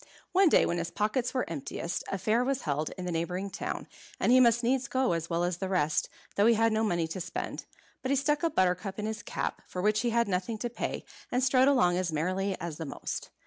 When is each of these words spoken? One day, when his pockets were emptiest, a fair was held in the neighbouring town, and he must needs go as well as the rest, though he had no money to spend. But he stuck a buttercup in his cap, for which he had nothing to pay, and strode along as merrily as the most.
One 0.31 0.49
day, 0.49 0.65
when 0.65 0.79
his 0.79 0.89
pockets 0.89 1.31
were 1.31 1.47
emptiest, 1.47 2.03
a 2.07 2.17
fair 2.17 2.43
was 2.43 2.63
held 2.63 2.89
in 2.97 3.05
the 3.05 3.11
neighbouring 3.11 3.51
town, 3.51 3.85
and 4.19 4.31
he 4.31 4.39
must 4.39 4.63
needs 4.63 4.87
go 4.87 5.13
as 5.13 5.29
well 5.29 5.43
as 5.43 5.57
the 5.57 5.69
rest, 5.69 6.09
though 6.35 6.47
he 6.47 6.55
had 6.55 6.73
no 6.73 6.83
money 6.83 7.07
to 7.07 7.21
spend. 7.21 7.65
But 8.01 8.09
he 8.09 8.15
stuck 8.15 8.41
a 8.41 8.49
buttercup 8.49 8.97
in 8.97 9.05
his 9.05 9.21
cap, 9.21 9.61
for 9.67 9.79
which 9.79 9.99
he 10.01 10.09
had 10.09 10.27
nothing 10.27 10.57
to 10.57 10.71
pay, 10.71 11.05
and 11.31 11.43
strode 11.43 11.67
along 11.67 11.99
as 11.99 12.11
merrily 12.11 12.57
as 12.59 12.77
the 12.77 12.85
most. 12.87 13.29